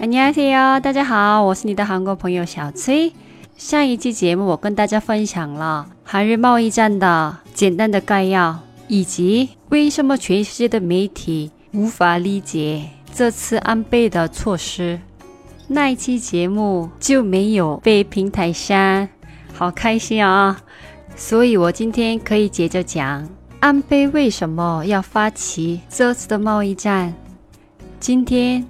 [0.00, 3.12] 안녕하세요，大家好，我是你的韩国朋友小崔。
[3.56, 8.58] 上一期节目我跟大家分享了韩日贸易战的简单的概要，
[8.88, 15.00] 以及为什么全世界的媒体无法理解这次安倍的措施。
[15.66, 19.08] 那一期节目就没有被平台删，
[19.54, 20.60] 好开心啊！
[21.16, 23.26] 所以我今天可以接着讲
[23.60, 27.14] 安倍为什么要发起这次的贸易战。
[27.98, 28.69] 今天。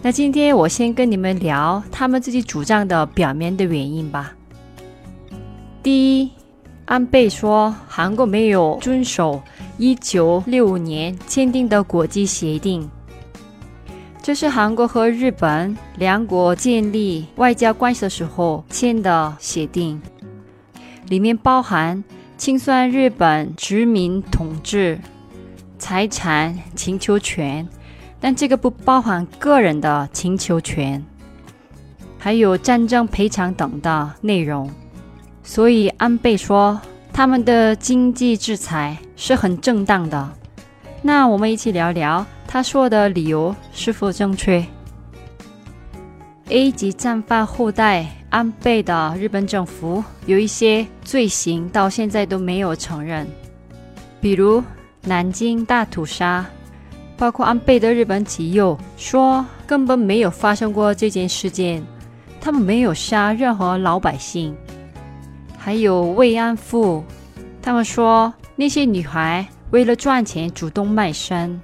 [0.00, 4.32] 那今天我先跟你们聊他们自己主张的表面的原因吧。
[5.82, 6.30] 第一，
[6.84, 9.42] 安倍说韩国没有遵守
[9.76, 12.88] 一九六五年签订的国际协定，
[14.22, 20.00] 这是韩国和日本两国建立外交关系的时候签的协定，
[21.08, 22.02] 里面包含
[22.36, 25.00] 清算日本殖民统治、
[25.76, 27.68] 财产请求权。
[28.20, 31.04] 但这个不包含个人的请求权，
[32.18, 34.70] 还有战争赔偿等的内容。
[35.42, 36.80] 所以安倍说
[37.12, 40.28] 他们的经济制裁是很正当的。
[41.00, 44.64] 那我们一起聊聊他说的理由是否正确
[46.48, 53.26] ？A 级战犯后代安倍的日本政府有一些罪行到现在都没有承认，
[54.20, 54.62] 比如
[55.02, 56.44] 南京大屠杀。
[57.18, 61.84] 包括安倍的日本企友说根本没有发生过这件事件，
[62.40, 64.56] 他们没有杀任何老百姓。
[65.58, 67.04] 还有慰安妇，
[67.60, 71.60] 他们说那些女孩为了赚钱主动卖身。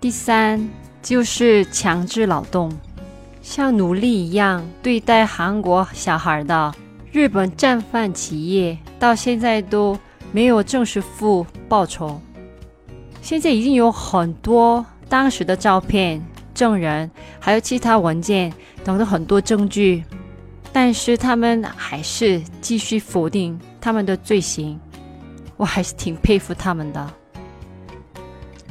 [0.00, 0.70] 第三
[1.02, 2.72] 就是强制劳动，
[3.42, 6.72] 像奴隶一样对待韩国小孩的
[7.10, 9.98] 日本战犯企业，到现在都
[10.30, 12.20] 没有正式付报酬。
[13.22, 16.22] 现在已经有很多当时的照片、
[16.52, 18.52] 证人，还有其他文件
[18.84, 20.04] 等等很多证据，
[20.72, 24.78] 但是他们还是继续否定他们的罪行。
[25.56, 27.10] 我还是挺佩服他们的。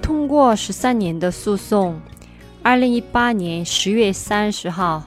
[0.02, 1.98] 通过十三年的诉讼，
[2.62, 5.02] 二零一八年十月三十号，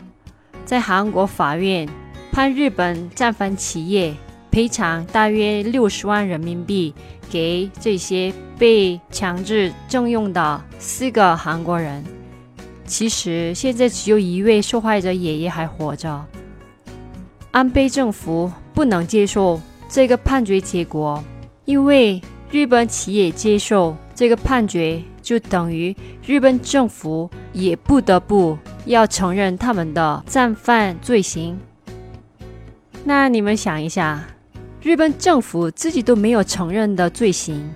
[0.65, 1.87] 在韩国法院
[2.33, 4.15] 判日本战犯企业
[4.55, 6.95] 赔偿大约六十万人民币
[7.29, 8.33] 给这些。
[8.57, 12.05] 被强制征用的四个韩国人，
[12.87, 16.25] 其实现在只有一位受害者爷爷还活着。
[17.51, 21.23] 安倍政府不能接受这个判决结果，
[21.65, 25.95] 因为日本企业接受这个判决，就等于
[26.25, 28.57] 日本政府也不得不
[28.87, 31.59] 要承认他们的战犯罪行。
[33.03, 34.25] 那你们想一下，
[34.85, 37.73] 日本政府自己都没有承认的罪行。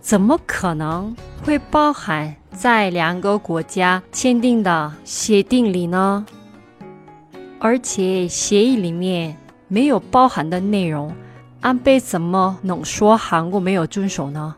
[0.00, 6.24] 怎么可能会包含在两个国家签订的协定里呢？
[7.58, 11.12] 而且协议里面没有包含的内容，
[11.60, 14.54] 安倍怎么能说韩国没有遵守呢？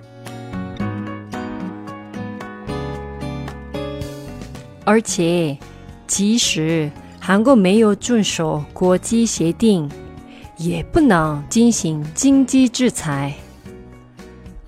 [4.84, 5.56] 而且，
[6.06, 9.91] 即使韩国没有遵守国际协定，
[10.62, 13.32] 也不能进行经济制裁。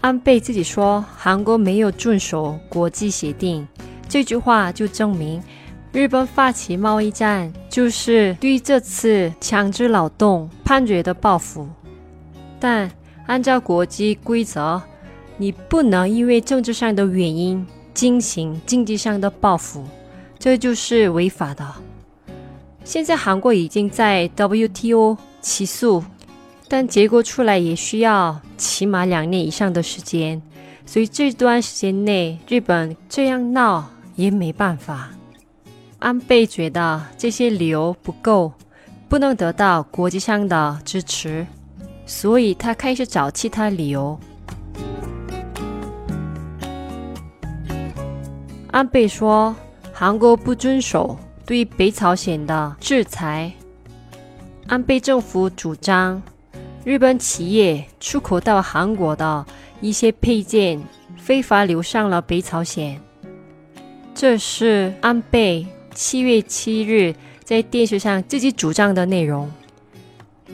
[0.00, 3.68] 安倍自己说韩国没有遵守国际协定，
[4.08, 5.42] 这句话就证明
[5.92, 11.68] 日本发起贸易战就是对这次强制劳动判决的报复。
[12.58, 12.90] 但
[13.26, 14.80] 按照国际规则，
[15.36, 19.84] 你不能因为政治上的原因进行经济上的报复，
[20.38, 21.66] 这就是违法的。
[22.82, 26.02] 现在韩国已经在 WTO 起诉。
[26.68, 30.40] 但结果出来也需要起码两年以上的时间，
[30.86, 35.10] 所以这段时间内日本这样闹也没办法。
[35.98, 38.52] 安倍觉得这些理由不够，
[39.06, 41.46] 不能得到国际上的支持，
[42.06, 44.18] 所以他开始找其他理由。
[48.70, 49.54] 安倍说，
[49.92, 53.52] 韩国不遵守对北朝鲜的制裁。
[54.72, 56.22] 安倍政府主张。
[56.82, 59.44] 日本企业出口到韩国的
[59.82, 60.82] 一些配件
[61.18, 62.98] 非法流上了北朝鲜，
[64.14, 67.14] 这是安倍七月七日
[67.44, 69.52] 在电视上自己主张的内容。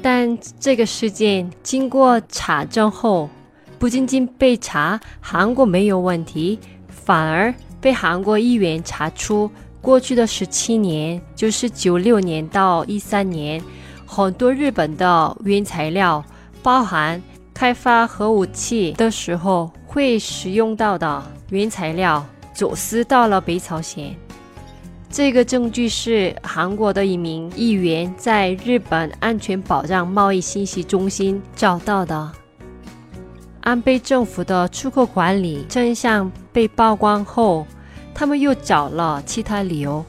[0.02, 3.30] 但这个事件经过查证后，
[3.78, 9.48] 不仅仅被查韩国没有问题，反而被韩国议员查出，
[9.80, 13.62] 过去的十七年，就是九六年到一三年，
[14.10, 16.24] 很多日本的原材料，
[16.62, 17.22] 包含
[17.52, 22.24] 开发核武器的时候会使用到的原材料，
[22.54, 24.16] 走私到了北朝鲜。
[25.10, 32.32] 这个证据是韩国的一名议员在日本安全保障贸易信息中心找到的。
[33.60, 37.66] 安倍政府的出口管理真相被曝光后，
[38.14, 40.04] 他们又找了其他理由。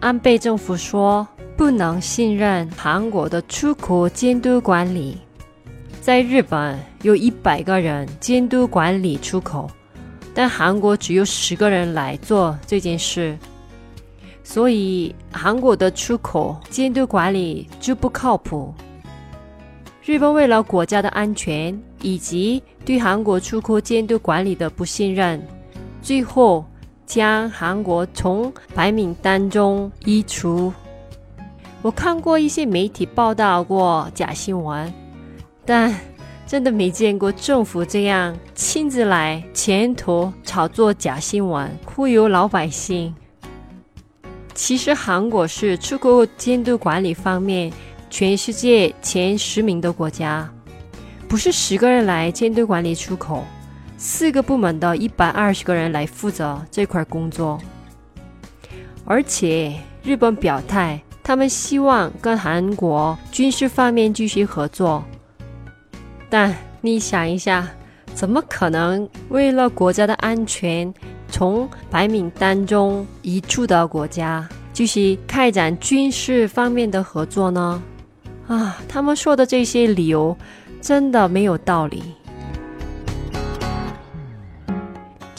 [0.00, 5.18] 安倍政府说不能信任韩国的出口监督管理，
[6.00, 9.70] 在日本有一百个人监督管理出口。
[10.32, 13.36] 但韩国只有十个人来做这件事，
[14.42, 18.72] 所以韩国的出口监督管理就不靠谱。
[20.02, 25.46] 日本为了国家的安全以及对韩国出口监督管理的不信任，
[26.00, 26.64] 最后
[27.10, 30.72] 将韩国从白名单中移除。
[31.82, 34.94] 我看过一些媒体报道过假新闻，
[35.66, 35.92] 但。
[36.46, 43.14] 真的没见过政府这样亲自来牵头炒作假新闻，忽悠老百姓。
[44.52, 47.72] 其实韩国是出口监督管理方面
[48.10, 50.52] 全世界前十名的国家，
[51.28, 53.44] 不是十个人来监督管理出口，
[54.02, 57.60] 四个部门的一百二十个人来负责这块工作。
[59.04, 65.04] 而且日本表态，他们希望跟韩国军事方面继续合作。
[66.30, 67.68] 但你想一下，
[68.14, 70.92] 怎么可能为了国家的安全，
[71.28, 77.82] 从白名单中移出的国家，继续开展军事方面的合作呢？
[78.48, 80.34] 啊，他们说的这些理由
[80.80, 82.02] 真的没有道理。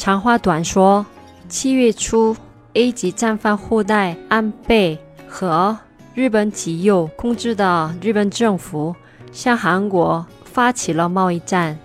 [0.02, 1.06] 长话短说，
[1.48, 2.36] 七月初
[2.74, 5.78] ，A 级战犯后代安倍和
[6.16, 8.96] 日本极右控制的日本政府
[9.32, 10.26] 向韩国。
[10.44, 11.78] 发起了贸易战，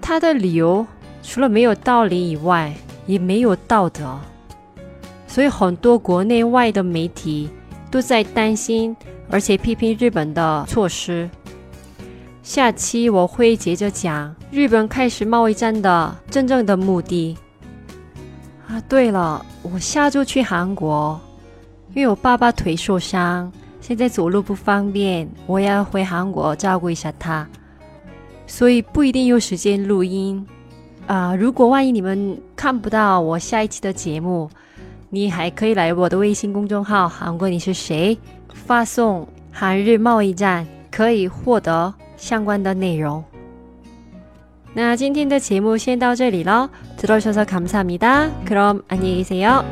[0.00, 0.86] 他的理由
[1.22, 2.72] 除了没有道理以外，
[3.06, 4.20] 也没有道德，
[5.26, 7.48] 所以很多国内外的媒体
[7.90, 8.94] 都在担心，
[9.30, 11.28] 而且批评日本的措施。
[12.42, 17.36] 下期我会接着讲日本开始贸易战的真正的目的。
[18.66, 21.20] 啊，对了，我下周去韩国，
[21.94, 23.50] 因为我爸爸腿受伤。
[23.80, 27.48] 现在走路不方便，我要回韩国照顾一下他，
[28.46, 30.46] 所以不一定有时间录音
[31.06, 31.34] 啊。
[31.34, 34.48] 如果万一你们看不到我下一期的节目，
[35.08, 38.16] 你还可以来我的微信公众号“韩国你是谁”，
[38.54, 43.23] 发送“韩日贸易战”，可以获得 相关的内容。
[44.73, 49.63] 那今天的节目先到这里了，들어주셔서감사합니다그럼안녕히계세요